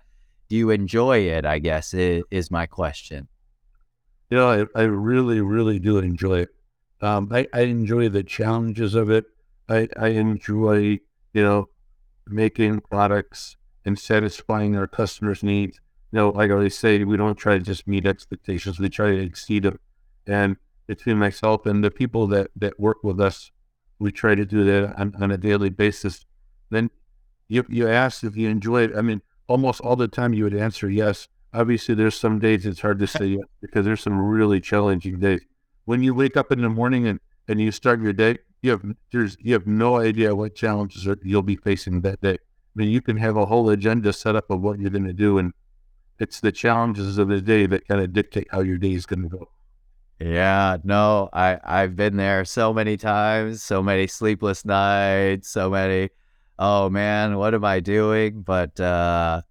[0.48, 1.44] do you enjoy it?
[1.44, 3.28] I guess is, my question.
[4.31, 6.48] You know, I, I really, really do enjoy it.
[7.02, 9.26] Um, I, I enjoy the challenges of it.
[9.68, 11.00] I, I enjoy,
[11.35, 11.68] you know,
[12.26, 13.58] making products
[13.88, 15.81] and satisfying our customers' needs.
[16.12, 19.11] You know, like I always say, we don't try to just meet expectations; we try
[19.11, 19.81] to exceed them.
[20.27, 23.51] And between myself and the people that that work with us,
[23.98, 26.27] we try to do that on, on a daily basis.
[26.70, 26.90] Then
[27.48, 28.92] you you ask if you enjoy it.
[28.96, 31.29] I mean, almost all the time you would answer yes.
[31.55, 35.40] Obviously, there's some days it's hard to say yes because there's some really challenging days.
[35.87, 38.83] When you wake up in the morning and, and you start your day, you have
[39.12, 42.38] there's you have no idea what challenges you'll be facing that day.
[42.87, 45.53] You can have a whole agenda set up of what you're going to do, and
[46.19, 49.23] it's the challenges of the day that kind of dictate how your day is going
[49.23, 49.49] to go.
[50.21, 56.11] Yeah, no, I I've been there so many times, so many sleepless nights, so many.
[56.59, 58.43] Oh man, what am I doing?
[58.43, 59.43] But uh,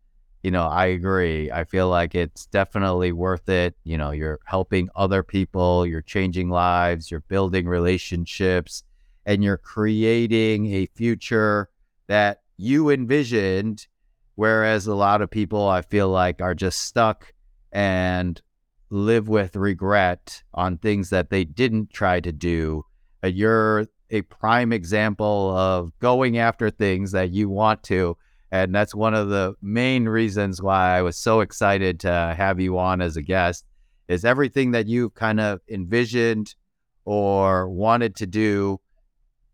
[0.43, 1.51] you know, I agree.
[1.51, 3.75] I feel like it's definitely worth it.
[3.85, 8.83] You know, you're helping other people, you're changing lives, you're building relationships,
[9.25, 11.69] and you're creating a future
[12.07, 13.87] that you envisioned,
[14.35, 17.33] whereas a lot of people I feel like are just stuck
[17.71, 18.41] and
[18.89, 22.83] live with regret on things that they didn't try to do.
[23.23, 28.17] Uh, you're a prime example of going after things that you want to.
[28.51, 32.77] And that's one of the main reasons why I was so excited to have you
[32.79, 33.65] on as a guest
[34.07, 36.55] is everything that you kind of envisioned
[37.03, 38.79] or wanted to do,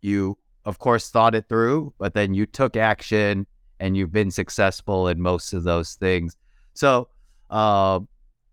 [0.00, 3.46] you of course thought it through, but then you took action
[3.80, 6.36] and you've been successful in most of those things.
[6.72, 7.08] So
[7.50, 8.00] uh,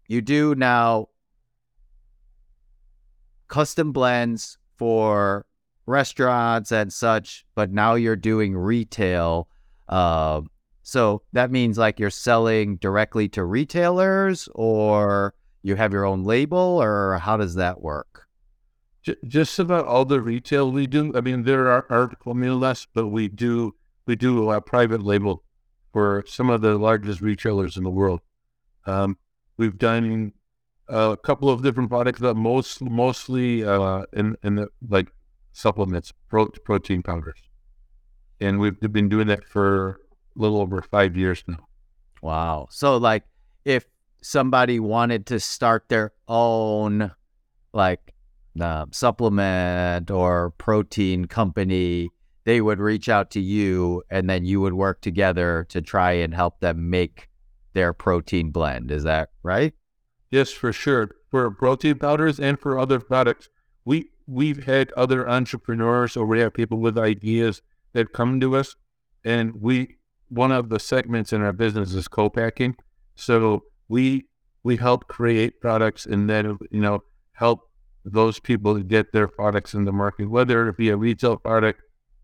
[0.07, 1.09] you do now
[3.47, 5.45] custom blends for
[5.85, 9.47] restaurants and such, but now you're doing retail.
[9.87, 10.41] Uh,
[10.83, 16.57] so that means like you're selling directly to retailers or you have your own label
[16.81, 18.27] or how does that work?
[19.27, 21.11] Just about all the retail we do.
[21.15, 23.73] I mean, there are article meal less, but we do
[24.05, 25.43] we do a private label
[25.91, 28.21] for some of the largest retailers in the world.
[28.85, 29.17] Um,
[29.57, 30.33] we've done
[30.87, 35.11] a couple of different products, but most mostly uh, in in the like
[35.51, 37.41] supplements, pro, protein powders,
[38.39, 39.99] and we've been doing that for
[40.35, 41.67] a little over five years now.
[42.21, 42.67] Wow!
[42.69, 43.23] So, like,
[43.65, 43.85] if
[44.21, 47.11] somebody wanted to start their own,
[47.73, 48.10] like,
[48.59, 52.09] uh, supplement or protein company,
[52.43, 56.33] they would reach out to you, and then you would work together to try and
[56.33, 57.29] help them make
[57.73, 58.91] their protein blend.
[58.91, 59.73] Is that right?
[60.29, 61.11] Yes, for sure.
[61.29, 63.49] For protein powders and for other products,
[63.85, 67.61] we we've had other entrepreneurs or we have people with ideas
[67.93, 68.75] that come to us
[69.23, 69.97] and we
[70.29, 72.75] one of the segments in our business is co-packing
[73.15, 74.25] so we
[74.63, 77.70] we help create products and then you know help
[78.03, 81.81] those people to get their products in the market whether it be a retail product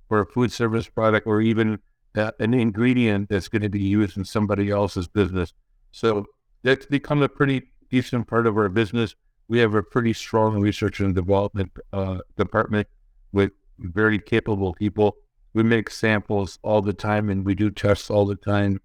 [0.09, 1.79] or a food service product or even
[2.15, 5.53] uh, an ingredient that's going to be used in somebody else's business
[5.91, 6.25] so
[6.63, 9.15] that's become a pretty decent part of our business
[9.47, 12.87] we have a pretty strong research and development uh, department
[13.31, 15.17] with very capable people.
[15.53, 18.81] We make samples all the time, and we do tests all the time,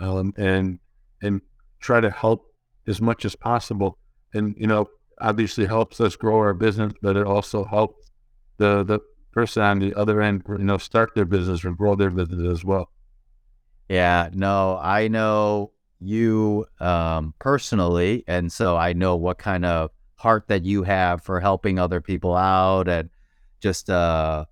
[0.00, 0.78] um, and
[1.22, 1.40] and
[1.80, 2.46] try to help
[2.86, 3.98] as much as possible.
[4.32, 4.88] And you know,
[5.20, 8.10] obviously helps us grow our business, but it also helps
[8.58, 9.00] the the
[9.32, 12.64] person on the other end, you know, start their business or grow their business as
[12.64, 12.90] well.
[13.88, 19.90] Yeah, no, I know you um, personally, and so I know what kind of
[20.24, 23.10] heart that you have for helping other people out and
[23.60, 24.42] just uh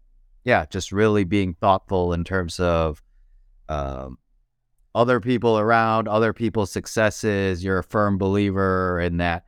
[0.45, 3.03] yeah just really being thoughtful in terms of
[3.71, 4.19] um
[4.95, 9.47] other people around other people's successes you're a firm believer in that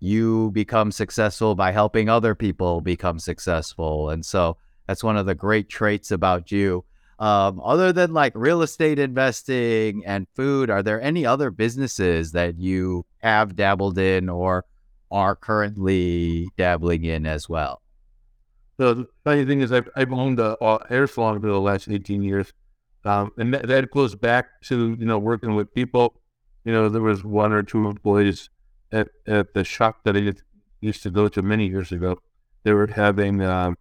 [0.00, 4.56] you become successful by helping other people become successful and so
[4.86, 6.84] that's one of the great traits about you
[7.18, 12.58] um, other than like real estate investing and food are there any other businesses that
[12.58, 14.64] you have dabbled in or
[15.10, 17.82] are currently dabbling in as well.
[18.76, 22.22] The funny thing is, I've, I've owned a, a hair salon for the last 18
[22.22, 22.52] years.
[23.04, 26.20] Um, and that, that, goes back to, you know, working with people.
[26.64, 28.50] You know, there was one or two employees
[28.92, 30.32] at, at the shop that I
[30.80, 32.18] used to go to many years ago.
[32.64, 33.76] They were having um,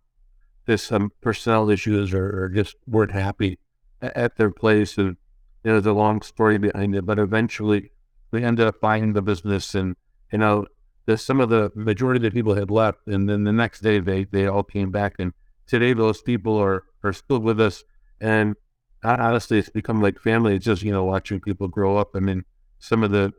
[0.65, 3.59] this some personnel issues or, or, just weren't happy
[4.01, 4.97] at their place.
[4.97, 5.17] And
[5.63, 7.91] you know, there's a long story behind it, but eventually
[8.31, 9.95] they ended up buying the business and,
[10.31, 10.67] you know,
[11.07, 13.99] the, some of the majority of the people had left, and then the next day
[13.99, 15.33] they they all came back, and
[15.65, 17.83] today those people are are still with us,
[18.19, 18.55] and
[19.03, 20.55] honestly, it's become like family.
[20.55, 22.09] It's just you know watching people grow up.
[22.13, 22.43] I mean,
[22.77, 23.33] some of the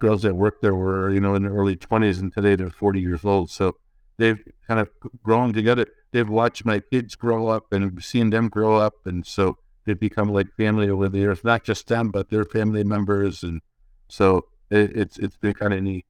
[0.00, 3.00] girls that worked there were you know in their early twenties, and today they're forty
[3.00, 3.50] years old.
[3.50, 3.76] So
[4.16, 4.88] they've kind of
[5.22, 5.86] grown together.
[6.12, 10.32] They've watched my kids grow up and seen them grow up, and so they've become
[10.32, 11.44] like family over the years.
[11.44, 13.60] Not just them, but their family members, and
[14.08, 16.06] so it, it's it's been kind of neat.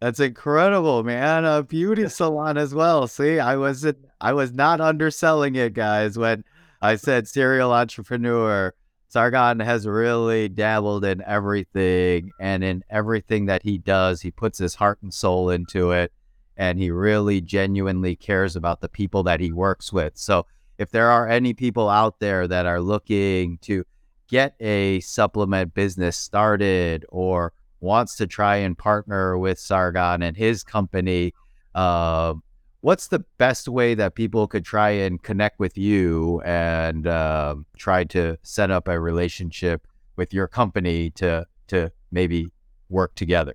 [0.00, 1.44] That's incredible, man.
[1.44, 3.06] A beauty salon as well.
[3.06, 6.44] See, I wasn't I was not underselling it, guys, when
[6.80, 8.74] I said serial entrepreneur.
[9.10, 14.76] Sargon has really dabbled in everything and in everything that he does, he puts his
[14.76, 16.12] heart and soul into it
[16.56, 20.12] and he really genuinely cares about the people that he works with.
[20.16, 20.46] So,
[20.78, 23.84] if there are any people out there that are looking to
[24.28, 30.62] get a supplement business started or wants to try and partner with Sargon and his
[30.62, 31.34] company,
[31.74, 32.34] uh,
[32.80, 38.04] what's the best way that people could try and connect with you and uh, try
[38.04, 42.48] to set up a relationship with your company to to maybe
[42.88, 43.54] work together?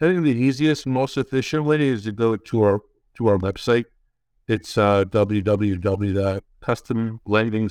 [0.00, 2.80] I think the easiest, most efficient way is to go to our
[3.14, 3.86] to our website.
[4.48, 7.70] It's uh, www.customblending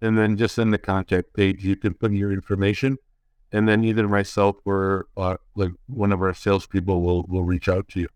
[0.00, 2.98] and then just in the contact page you can put your information
[3.52, 7.88] and then either myself or uh, like one of our salespeople will will reach out
[7.88, 8.08] to you.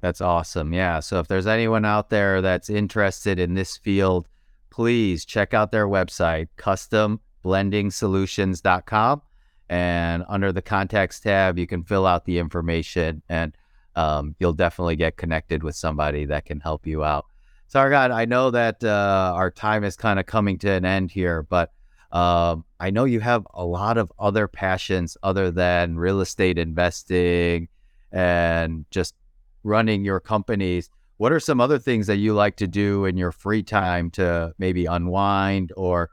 [0.00, 0.72] That's awesome.
[0.72, 1.00] Yeah.
[1.00, 4.26] So if there's anyone out there that's interested in this field,
[4.70, 9.22] please check out their website, customblendingsolutions.com.
[9.68, 13.54] And under the contacts tab, you can fill out the information and
[13.94, 17.26] um, you'll definitely get connected with somebody that can help you out.
[17.68, 21.42] Sargon, I know that uh, our time is kind of coming to an end here,
[21.42, 21.72] but
[22.10, 27.68] um, I know you have a lot of other passions other than real estate investing
[28.10, 29.14] and just
[29.62, 30.90] running your companies.
[31.16, 34.54] What are some other things that you like to do in your free time to
[34.58, 36.10] maybe unwind or,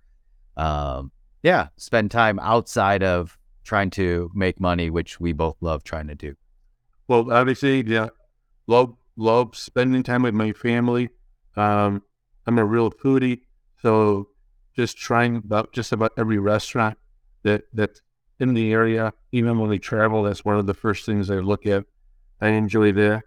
[0.58, 1.12] um,
[1.44, 6.16] yeah, spend time outside of trying to make money, which we both love trying to
[6.16, 6.36] do?
[7.08, 8.10] Well, obviously, yeah,
[8.68, 11.10] love love spending time with my family.
[11.56, 12.04] Um,
[12.46, 13.42] I'm a real foodie,
[13.82, 14.30] so
[14.76, 16.98] just trying about just about every restaurant
[17.44, 18.02] that that's
[18.40, 19.14] in the area.
[19.32, 21.86] Even when we travel, that's one of the first things I look at.
[22.42, 23.24] I enjoy that.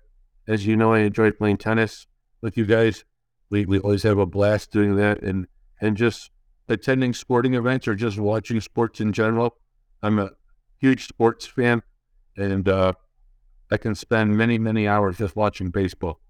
[0.49, 2.07] As you know, I enjoy playing tennis
[2.41, 3.05] with you guys.
[3.51, 5.47] We we always have a blast doing that, and
[5.81, 6.31] and just
[6.69, 9.57] attending sporting events or just watching sports in general.
[10.03, 10.31] I'm a
[10.79, 11.83] huge sports fan,
[12.37, 12.93] and uh,
[13.71, 16.21] I can spend many, many hours just watching baseball.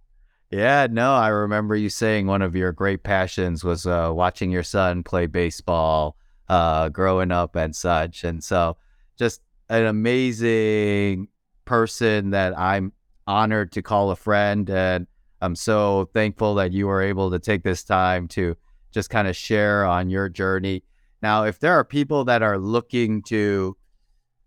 [0.50, 4.64] Yeah, no, I remember you saying one of your great passions was uh, watching your
[4.64, 6.16] son play baseball
[6.48, 8.24] uh, growing up and such.
[8.24, 8.76] And so,
[9.16, 11.28] just an amazing
[11.64, 12.92] person that I'm
[13.30, 14.68] honored to call a friend.
[14.68, 15.06] And
[15.40, 18.56] I'm so thankful that you were able to take this time to
[18.90, 20.82] just kind of share on your journey.
[21.22, 23.76] Now, if there are people that are looking to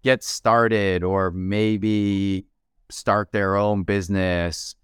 [0.03, 2.45] get started or maybe
[2.89, 4.75] start their own business,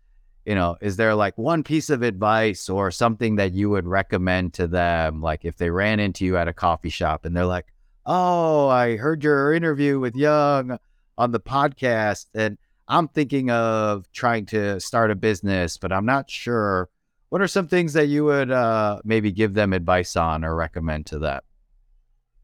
[0.46, 4.54] you know, is there like one piece of advice or something that you would recommend
[4.54, 5.22] to them?
[5.22, 7.68] Like if they ran into you at a coffee shop and they're like,
[8.06, 10.80] Oh, I heard your interview with Young
[11.18, 12.58] on the podcast and
[12.90, 16.90] I'm thinking of trying to start a business, but I'm not sure.
[17.30, 21.06] What are some things that you would uh, maybe give them advice on or recommend
[21.08, 21.44] to that?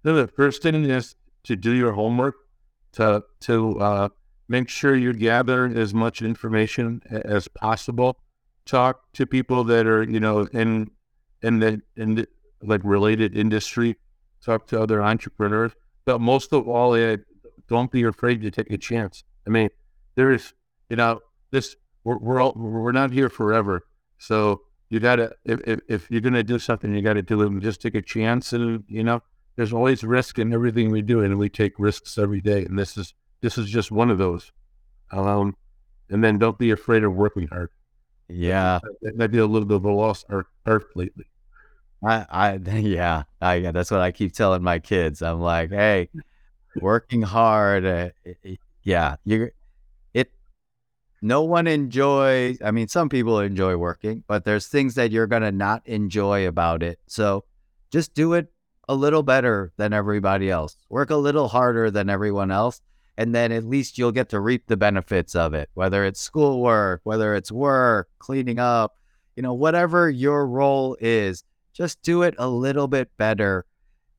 [0.03, 1.15] The first thing is
[1.45, 2.35] to do your homework,
[2.93, 4.09] to to uh,
[4.47, 8.19] make sure you gather as much information as possible.
[8.65, 10.91] Talk to people that are, you know, in
[11.41, 12.27] in the in the,
[12.61, 13.97] like related industry.
[14.43, 15.71] Talk to other entrepreneurs.
[16.05, 17.25] But most of all, it,
[17.67, 19.23] don't be afraid to take a chance.
[19.47, 19.69] I mean,
[20.15, 20.53] there is,
[20.89, 21.19] you know,
[21.51, 23.81] this we're we're, all, we're not here forever.
[24.17, 27.61] So you gotta if, if, if you're gonna do something, you gotta do it and
[27.61, 28.53] just take a chance.
[28.53, 29.21] And you know,
[29.55, 32.65] there's always risk in everything we do, and we take risks every day.
[32.65, 34.51] And this is this is just one of those.
[35.11, 35.55] Um,
[36.09, 37.69] and then don't be afraid of working hard.
[38.27, 41.25] Yeah, that might be a little bit of a lost art, art lately.
[42.03, 45.21] I, I, yeah, I, yeah, that's what I keep telling my kids.
[45.21, 46.09] I'm like, hey,
[46.79, 47.85] working hard.
[47.85, 48.09] Uh,
[48.83, 49.55] yeah, you, it.
[51.25, 52.61] No one enjoys.
[52.63, 56.83] I mean, some people enjoy working, but there's things that you're gonna not enjoy about
[56.83, 56.99] it.
[57.07, 57.45] So,
[57.89, 58.53] just do it
[58.87, 60.77] a little better than everybody else.
[60.87, 62.79] Work a little harder than everyone else,
[63.17, 67.01] and then at least you'll get to reap the benefits of it, whether it's schoolwork,
[67.05, 68.95] whether it's work, cleaning up,
[69.35, 73.65] you know, whatever your role is, just do it a little bit better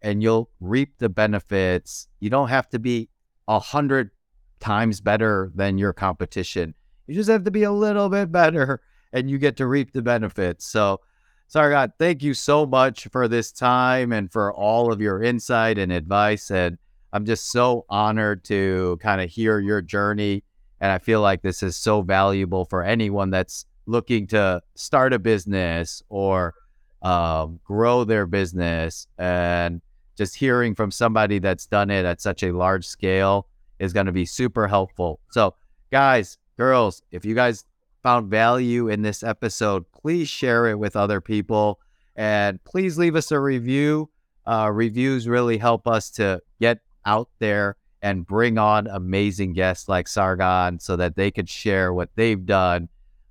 [0.02, 2.08] and you'll reap the benefits.
[2.18, 3.10] You don't have to be
[3.46, 4.10] a hundred
[4.58, 6.74] times better than your competition.
[7.06, 8.80] You just have to be a little bit better
[9.12, 10.66] and you get to reap the benefits.
[10.66, 11.00] So,
[11.48, 15.92] Sargon, thank you so much for this time and for all of your insight and
[15.92, 16.50] advice.
[16.50, 16.76] And
[17.12, 20.42] I'm just so honored to kind of hear your journey.
[20.80, 25.18] And I feel like this is so valuable for anyone that's looking to start a
[25.18, 26.54] business or
[27.02, 29.06] um, grow their business.
[29.16, 29.80] And
[30.16, 33.46] just hearing from somebody that's done it at such a large scale
[33.78, 35.20] is going to be super helpful.
[35.30, 35.54] So,
[35.92, 37.64] guys, girls, if you guys
[38.02, 41.80] found value in this episode, please share it with other people
[42.14, 44.08] and please leave us a review.
[44.46, 50.06] Uh, reviews really help us to get out there and bring on amazing guests like
[50.06, 52.88] Sargon so that they could share what they've done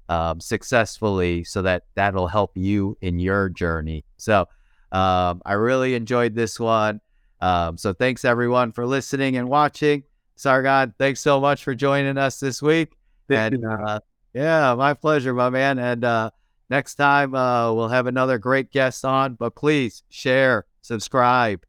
[0.09, 4.03] um, successfully so that that'll help you in your journey.
[4.17, 4.41] So
[4.91, 7.01] um, I really enjoyed this one.
[7.41, 10.03] Um, so thanks everyone for listening and watching.
[10.35, 12.97] Sargon, thanks so much for joining us this week.
[13.27, 13.99] Thank and uh,
[14.33, 15.79] yeah, my pleasure, my man.
[15.79, 16.31] And uh,
[16.69, 19.35] next time uh, we'll have another great guest on.
[19.35, 21.65] But please share, subscribe,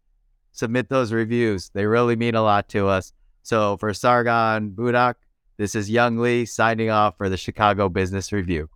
[0.53, 1.71] submit those reviews.
[1.71, 3.13] They really mean a lot to us.
[3.43, 5.15] So for Sargon Budak,
[5.57, 8.69] this is Young Lee signing off for the Chicago Business Review.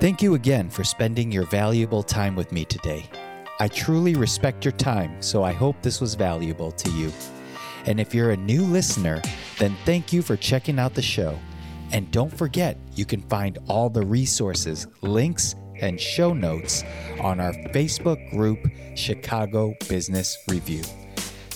[0.00, 3.04] Thank you again for spending your valuable time with me today.
[3.60, 7.12] I truly respect your time, so I hope this was valuable to you.
[7.86, 9.22] And if you're a new listener,
[9.58, 11.38] then thank you for checking out the show.
[11.92, 16.84] And don't forget, you can find all the resources, links, and show notes
[17.20, 18.58] on our Facebook group,
[18.94, 20.82] Chicago Business Review.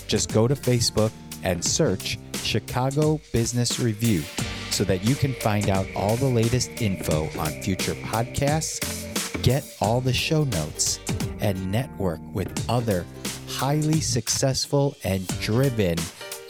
[0.06, 1.12] Just go to Facebook
[1.42, 4.22] and search Chicago Business Review
[4.70, 10.00] so that you can find out all the latest info on future podcasts, get all
[10.00, 10.98] the show notes,
[11.40, 13.06] and network with other
[13.48, 15.96] highly successful and driven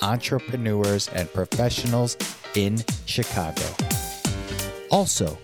[0.05, 2.17] entrepreneurs and professionals
[2.55, 3.63] in Chicago.
[4.91, 5.37] Also,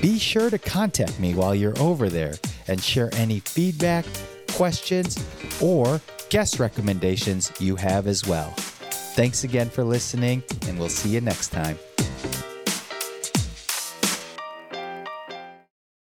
[0.00, 2.34] be sure to contact me while you're over there
[2.68, 4.06] and share any feedback,
[4.52, 5.18] questions,
[5.60, 6.00] or
[6.30, 8.50] guest recommendations you have as well.
[9.16, 11.78] Thanks again for listening, and we'll see you next time.